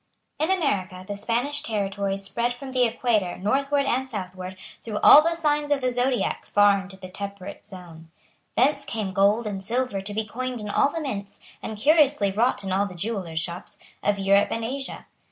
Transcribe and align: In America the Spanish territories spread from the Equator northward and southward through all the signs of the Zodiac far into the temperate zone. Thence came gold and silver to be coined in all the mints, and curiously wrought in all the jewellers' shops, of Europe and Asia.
In 0.39 0.49
America 0.49 1.05
the 1.07 1.15
Spanish 1.15 1.61
territories 1.61 2.23
spread 2.23 2.53
from 2.53 2.71
the 2.71 2.87
Equator 2.87 3.37
northward 3.37 3.85
and 3.85 4.09
southward 4.09 4.57
through 4.83 4.97
all 5.03 5.21
the 5.21 5.35
signs 5.35 5.69
of 5.69 5.79
the 5.79 5.91
Zodiac 5.91 6.43
far 6.43 6.79
into 6.81 6.97
the 6.97 7.07
temperate 7.07 7.63
zone. 7.63 8.09
Thence 8.55 8.83
came 8.83 9.13
gold 9.13 9.45
and 9.45 9.63
silver 9.63 10.01
to 10.01 10.13
be 10.15 10.25
coined 10.25 10.59
in 10.59 10.71
all 10.71 10.89
the 10.89 11.01
mints, 11.01 11.39
and 11.61 11.77
curiously 11.77 12.31
wrought 12.31 12.63
in 12.63 12.71
all 12.71 12.87
the 12.87 12.95
jewellers' 12.95 13.37
shops, 13.39 13.77
of 14.01 14.17
Europe 14.17 14.47
and 14.49 14.65
Asia. 14.65 15.05